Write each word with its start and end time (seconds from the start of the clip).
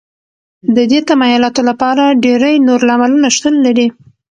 د 0.75 0.77
دې 0.91 0.99
تمایلاتو 1.09 1.61
لپاره 1.69 2.17
ډېری 2.23 2.55
نور 2.67 2.79
لاملونو 2.89 3.27
شتون 3.35 3.55
لري 3.65 3.87